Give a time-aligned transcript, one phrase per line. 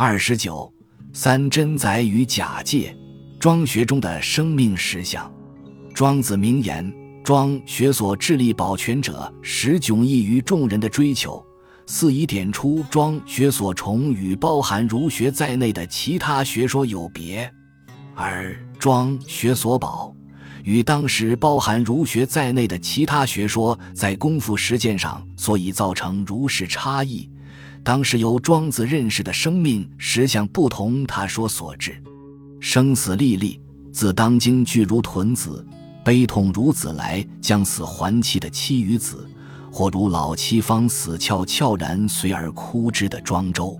[0.00, 0.72] 二十九，
[1.12, 2.96] 三真宰与假借，
[3.40, 5.28] 庄学中的生命实相。
[5.92, 6.88] 庄子名言：
[7.24, 11.44] 庄学所致力保全者，实迥异于众人的追求。
[11.84, 17.52] 四以点出庄学所崇与包含儒学在内的其他学说有别，
[18.14, 20.14] 而庄学所保
[20.62, 27.28] 与当时包含儒学在内的其他学说在功夫实践上所以造成如是差异，
[27.82, 32.02] 当时由庄子认识的生命实相不同，他说所致。
[32.60, 33.60] 生死历历，
[33.92, 35.66] 自当今俱如屯子，
[36.04, 39.28] 悲痛如子来将死还妻的妻与子。
[39.70, 43.78] 或如老妻方死翘悄然随而哭之的庄周，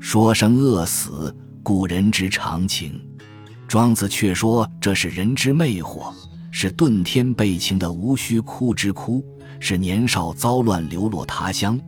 [0.00, 2.98] 说生饿死，古人之常情。
[3.68, 6.12] 庄子却说这是人之魅惑，
[6.50, 9.22] 是遁天背情的无需哭之哭，
[9.60, 11.78] 是年少遭乱流落他乡，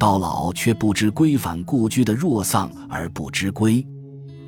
[0.00, 3.86] 到老却不知归返故居的若丧而不知归。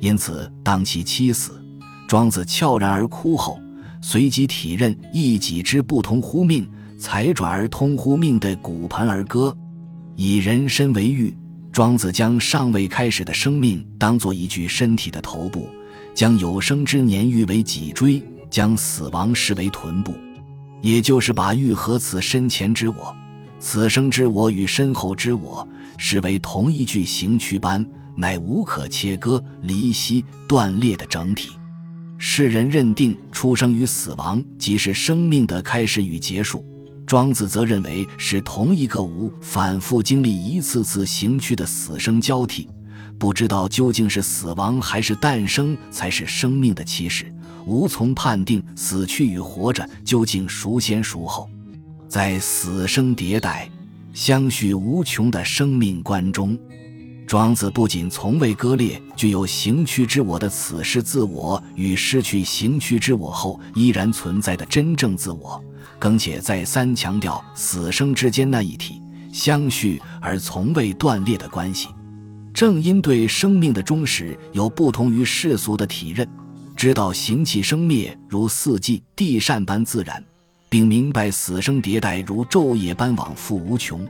[0.01, 1.63] 因此，当其妻死，
[2.07, 3.57] 庄子悄然而哭后，
[4.01, 6.67] 随即体认一己之不同乎命。
[6.95, 9.53] 才转而通乎命的骨盆而歌，
[10.15, 11.35] 以人身为喻。
[11.69, 15.67] 庄子将尚未开始的生命当作一具身体的头部，
[16.13, 20.13] 将有生之年誉为脊椎，将死亡视为臀部，
[20.81, 23.13] 也就是把欲和此身前之我、
[23.65, 25.65] 此生之我与身后之我
[25.97, 27.83] 视为同一具形躯般，
[28.13, 31.51] 乃无可切割、离析、断裂的整体。
[32.17, 36.65] 世人认定出生与死亡即是生命的开始与结束。
[37.07, 42.67] 庄子则认为是同一个无反复经历一次次行去的死生交替，
[43.17, 47.33] 不知道究竟是死亡还是诞生才是生命的起始，
[47.65, 51.49] 无从判定死去与活着究竟孰先孰后。
[52.13, 53.67] 在死生迭代、
[54.13, 56.55] 相续无穷的生命观中，
[57.25, 65.59] 庄子不仅从未割裂具有行躯之我的此世自我与失去行躯之我后依然存在的真正自我。
[65.97, 71.87] 更且再三强调死生之间那一体相续而从未断裂的关系。
[72.53, 76.29] 正因对生命的忠实有不同于世俗的体认，
[76.75, 80.23] 知道行气生灭如四季地善般自然，
[80.73, 84.03] 并明白死生迭代如昼夜般往复无穷，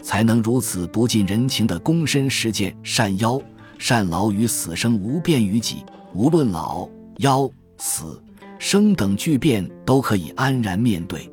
[0.00, 3.42] 才能如此不近人情的躬身实践善妖
[3.80, 5.78] 善老与死生无变于己，
[6.14, 8.22] 无论老夭死
[8.60, 11.28] 生等巨变都可以安然面对。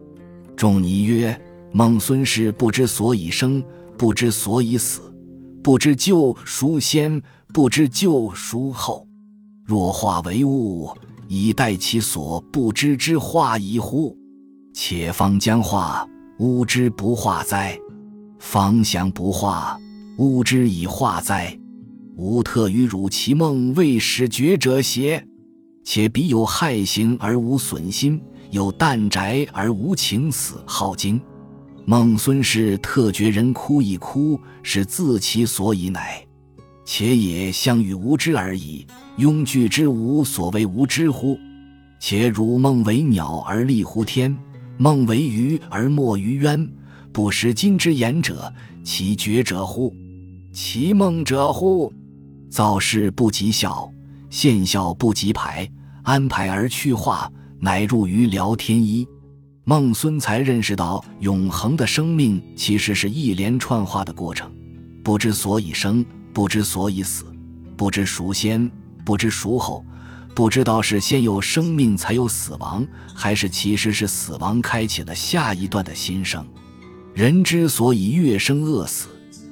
[0.58, 1.40] 仲尼曰
[1.72, 3.63] ：“孟孙氏不知所以生，
[3.96, 5.13] 不知所以死，
[5.62, 7.22] 不知救孰先，
[7.53, 9.08] 不知救孰后。
[9.63, 10.90] 若化为物，
[11.28, 14.18] 以待其所不知之化矣乎？
[14.74, 16.08] 且方将化，
[16.40, 17.78] 吾之不化哉？
[18.40, 19.80] 方祥不化，
[20.18, 21.58] 吾之以化哉？
[22.18, 25.26] 吾特于汝其梦未始觉者邪？
[25.84, 28.22] 且彼有害形而无损心。”
[28.52, 31.22] 有淡宅而无情死，好经。
[31.86, 36.22] 孟孙氏特觉人哭一哭，是自其所以乃。
[36.84, 38.86] 且也相与无知而已。
[39.18, 41.40] 庸具之无所谓无知乎？
[41.98, 44.38] 且汝梦为鸟而立乎天，
[44.81, 46.68] 梦为鱼而莫于渊，
[47.14, 48.52] 不识今之言者，
[48.84, 49.96] 其觉者乎？
[50.52, 51.94] 其梦者乎？
[52.50, 53.94] 造事不及效，
[54.31, 55.69] 现效不及排，
[56.02, 57.31] 安排而去化。
[57.59, 59.08] 乃入于聊天一，
[59.66, 64.52] 孟孙才认识到永恒的生命其实是一连串化的过程，
[65.03, 66.03] 不知所以生，
[66.34, 67.25] 不知所以死，
[67.78, 68.68] 不知孰先，
[69.06, 69.86] 不知孰后，
[70.34, 76.46] 不知道是先有生命才有死亡，还是其实是死亡开启了下一段的新生。
[77.14, 79.09] 人之所以越生饿死，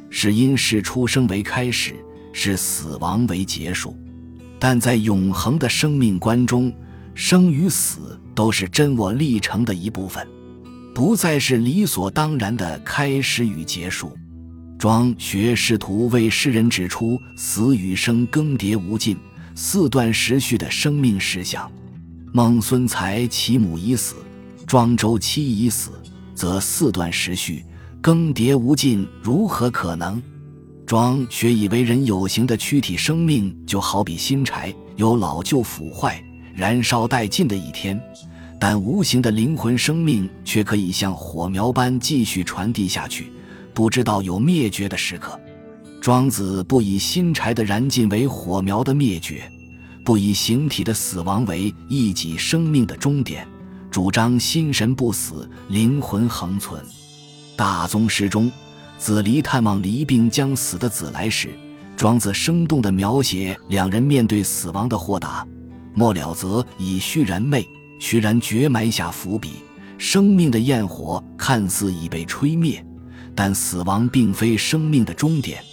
[0.09, 1.94] 是因是出生为开始，
[2.31, 3.95] 是死亡为结束，
[4.57, 6.73] 但在永恒的生命观中。
[7.16, 10.25] 生与死都是真我历程的一部分，
[10.96, 14.16] 不再是理所当然的开始与结束。
[14.78, 19.17] 庄学试图为世人指出死与生更迭无尽、
[19.61, 21.70] 四段时序的生命实相。
[22.32, 24.16] 孟孙才其母已死，
[24.66, 25.91] 庄周妻已死，
[26.34, 27.66] 则四段时序
[28.00, 30.23] 更迭无尽，如何可能？
[30.85, 36.23] 庄学以为人有形的躯体生命就好比新柴，有老旧腐坏。
[36.55, 38.02] 燃烧殆尽的一天，
[38.58, 43.29] 但无形的灵魂生命却可以像火苗般继续传递下去，
[43.73, 45.38] 不知道有灭绝的时刻。
[46.09, 49.44] 庄子不以新柴的燃尽为火苗的灭绝，
[50.03, 53.47] 不以形体的死亡为一己生命的终点，
[53.91, 56.84] 主张心神不死，灵魂恒存。
[57.56, 58.52] 大宗师中，
[58.97, 61.50] 子离探望离病将死的子来时，
[61.96, 65.46] 庄子生动地描写两人面对死亡的豁达，
[65.94, 67.64] 末了则以虚然昧、
[68.00, 69.58] 虚然绝埋下伏笔。
[70.00, 72.84] 生命的焰火看似已被吹灭，
[73.35, 75.64] 但死亡并非生命的终点，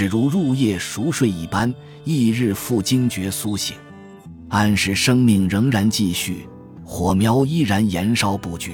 [0.00, 1.70] 只如入夜熟睡一般，
[2.06, 3.76] 翌日复惊觉苏醒，
[4.48, 6.48] 暗示生命仍然继续，
[6.82, 8.72] 火苗依然燃烧不绝。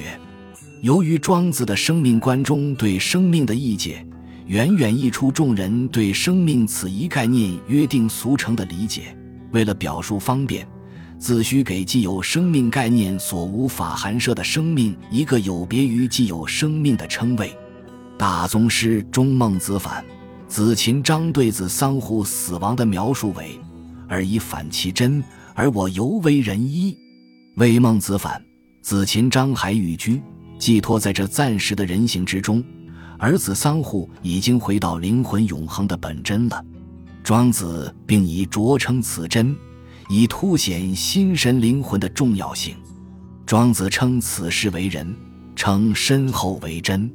[0.82, 4.06] 由于庄子的生命观中对生命的意解。
[4.46, 9.12] 远远溢出众人对生命此一概念约定俗成的理解。
[9.50, 10.64] 为了表述方便，
[11.19, 17.52] 自需给既有生命概念所无法含摄的生命一个有别于既有生命的称谓。
[18.17, 20.05] 大宗师中孟子反
[20.49, 23.59] 子秦章对子桑户死亡的描述为
[24.09, 25.23] ：“而以反其真，
[25.55, 26.97] 而我犹为人医。”
[27.57, 28.41] 为孟子反
[28.81, 30.23] 子秦章还寓居，
[30.59, 32.63] 寄托在这暂时的人形之中。
[33.19, 36.65] 而子桑户已经回到灵魂永恒的本真了，
[37.25, 39.57] 庄子并以着称此真，
[40.09, 42.77] 以凸显心神灵魂的重要性。
[43.45, 45.15] 庄子称此事为人，
[45.57, 47.11] 称身后为真，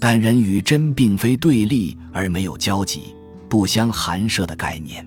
[0.00, 3.14] 但人与真并非对立而没有交集、
[3.50, 5.06] 不相含摄的概念。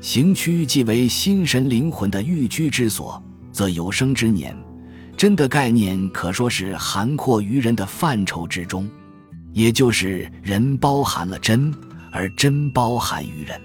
[0.00, 4.56] 行躯既为心神灵魂的寓居之所，则有生之年，
[5.16, 8.88] 真的概念可说是涵括于人的范畴之中。
[9.52, 11.72] 也就是人包含了真，
[12.10, 13.60] 而真包含于人。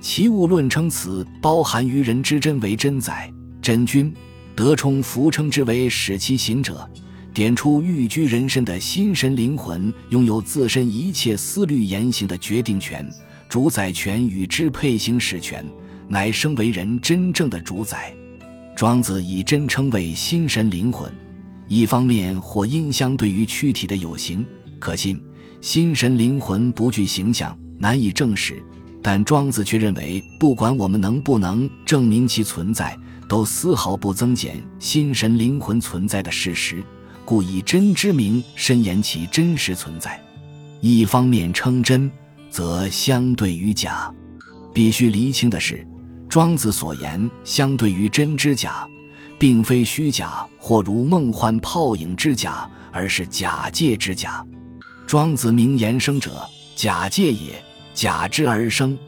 [0.00, 3.28] 齐物论称此包含于人之真为真宰
[3.60, 4.14] 真君，
[4.54, 6.88] 德充福称之为使其行者，
[7.36, 13.06] 点出寓居人身的心神灵魂拥有自身一切思虑言行的决定权、
[13.46, 15.62] 主宰权与支配行使权，
[16.08, 18.10] 乃生为人真正的主宰。
[18.74, 21.12] 庄子以真称为心神灵魂，
[21.68, 24.42] 一方面或因相对于躯体的有形。
[24.78, 25.22] 可信，
[25.60, 28.62] 心神灵魂不具形象，难以证实。
[29.02, 32.98] 但庄子却认为，不管我们能不能证明其存在，
[33.28, 36.82] 都丝毫不增减心神灵魂存在的事实。
[37.26, 40.18] 故以真之名申言其真实存在。
[40.80, 42.10] 一方面称真，
[42.48, 44.10] 则相对于假。
[44.72, 45.86] 必须厘清的是，
[46.28, 48.86] 庄子所言相对于真之假，
[49.38, 54.46] 并非虚假或如梦幻泡影之假，而是假借之假。
[55.06, 57.54] 庄子名言：“生者，假借也；
[57.94, 58.98] 假之而生，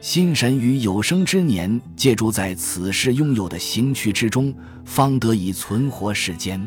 [0.00, 6.64] 心神于有生之年，借助在此世拥有的形躯之中，方得以存活世间。”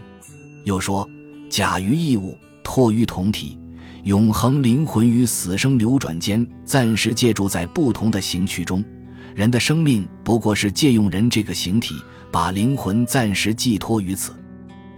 [0.69, 1.09] 又说
[1.49, 3.57] ：“假于异物，托于同体，
[4.03, 8.85] 永恒灵魂于死生流转间，暂时借助在不同的形躯中。
[9.33, 11.95] 人的生命不过是借用人这个形体，
[12.31, 14.31] 把灵魂暂时寄托于此。”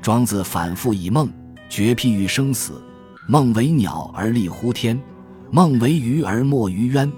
[0.04, 1.32] 庄子反复以梦
[1.70, 2.84] 绝譬喻生死。
[3.30, 5.02] 梦为鸟而立乎天，
[5.52, 7.10] 梦为鱼而没于渊，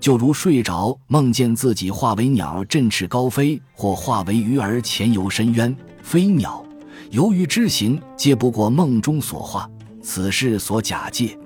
[0.00, 5.76] 就如睡着梦见自己化为鸟振翅高飞，或化为鱼儿潜游深渊。
[6.00, 6.64] 飞鸟
[7.10, 9.68] 由于之行，皆不过梦中所化，
[10.02, 11.38] 此事所假借。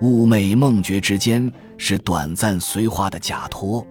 [0.00, 3.86] 寤寐梦觉之间，是短暂随化的假托。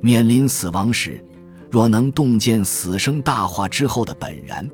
[0.00, 1.24] 面临死亡时，
[1.70, 4.68] 若能洞见死生大化之后的本然。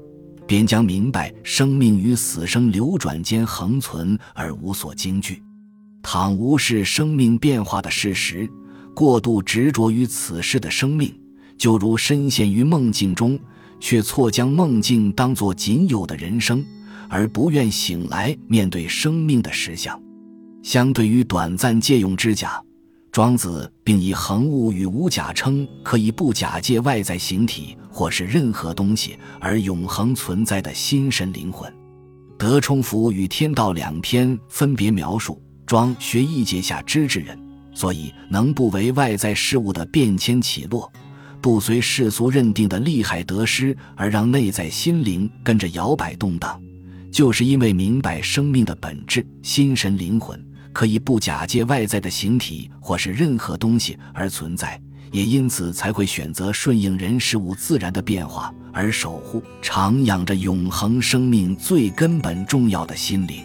[0.46, 5.42] 便将明白生命与死生流转间恒存而无所惊惧。
[6.02, 8.48] 倘无视生命变化的事实，
[8.94, 11.14] 过度执着于此世的生命，
[11.58, 13.38] 就如深陷于梦境中，
[13.80, 16.64] 却错将梦境当作仅有的人生，
[17.08, 20.00] 而不愿醒来面对生命的实相。
[20.62, 22.62] 相对于短暂借用之假。
[23.10, 31.72] 庄子并以恒物与无假称，可以不假借外在形体或是任何东西而永恒存在的心神灵魂。
[32.36, 37.36] 德充福与天道两篇分别描述庄学义界下知之人，
[37.74, 40.92] 所以能不为外在事物的变迁起落，
[41.40, 46.60] 不随世俗认定的利害得失而让内在心灵跟着摇摆动荡，
[47.10, 50.42] 就是因为明白生命的本质，心神灵魂。
[50.72, 54.80] 可以不假借外在的形体或是任何东西而存在，
[55.10, 63.42] 也因此才会选择顺应人事物自然的变化，而守护、徜徉着永恒生命最根本重要的心灵。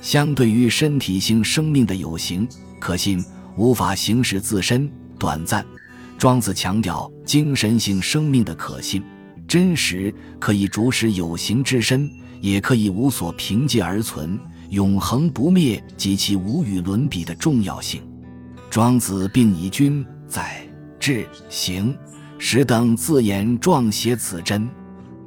[0.00, 3.22] 相对于身体性生命的有形、可信、
[3.56, 5.66] 无法行使自身、短暂，
[6.18, 9.02] 庄子强调精神性生命的可信、
[9.46, 14.38] 真实，可以主使有形之身，也可以无所凭借而存。
[14.70, 18.02] 永恒不灭及其无与伦比的重要性，
[18.70, 20.66] 庄子并以君在
[20.98, 21.96] 志行
[22.38, 24.68] 识等字眼状写此真，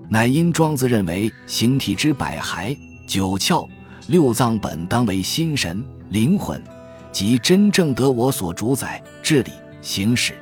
[0.09, 2.75] 乃因庄子认为形体之百骸
[3.07, 3.65] 九窍
[4.07, 6.61] 六脏本当为心神灵魂，
[7.11, 9.51] 即真正得我所主宰治理
[9.81, 10.33] 行使。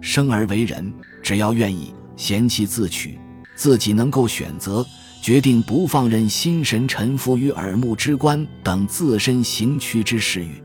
[0.00, 3.18] 生而为人，只要愿意，贤妻自取，
[3.54, 4.86] 自己能够选择
[5.20, 10.62] 决定，不放任心神臣服于耳目之观等自身行趋之事欲，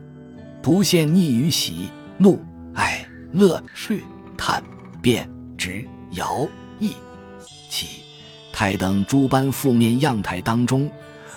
[0.62, 2.40] 不陷溺于喜怒
[2.76, 4.02] 哀乐睡
[4.38, 4.64] 叹
[5.02, 6.48] 变执摇
[6.80, 6.92] 逸
[7.70, 7.88] 气
[8.54, 10.92] 态等诸般负面样态当中，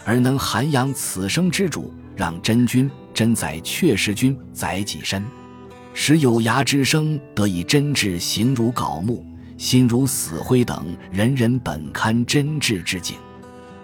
[0.04, 5.24] 而能涵养此生之主，让真君真宰确实君宰己身。
[5.96, 9.24] 使有涯之生得以真挚，形如槁木，
[9.56, 13.16] 心如死灰等人人本堪真挚之境。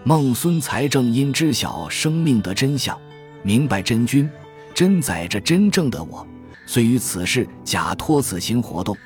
[0.02, 2.98] 孟孙才正因知晓生命的真相，
[3.44, 4.28] 明白真君
[4.74, 6.26] 真宰着真正的我，
[6.66, 8.96] 虽于此事假托此行活动，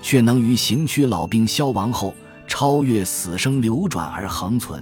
[0.00, 2.14] 却能于行区老兵消亡后，
[2.46, 4.80] 超越死生流转而恒存。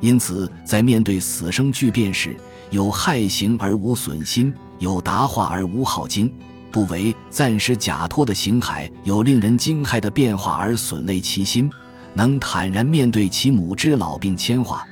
[0.00, 2.36] 因此，在面对死生巨变时，
[2.70, 6.30] 有害行而无损心，有达化而无耗精。
[6.70, 11.70] 不为暂时假托的形骸有令人惊骇的变化而损累其心，
[12.14, 14.86] 能坦然面对其母之老病迁化，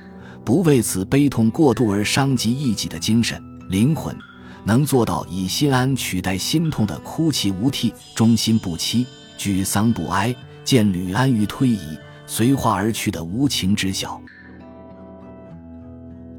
[0.45, 4.16] 不为此悲痛过度而伤及一己的精神灵魂，
[4.64, 9.06] 能做到以心安取代心痛的哭泣无涕，忠心不欺，
[9.38, 14.21] 沮丧不哀，见履安于推移，随化而去的无情知晓。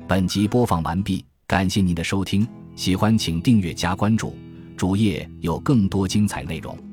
[0.07, 4.33] 本集播放完毕，感谢您的收听，喜欢请订阅加关注。
[4.77, 6.86] 主页有更多精彩内容。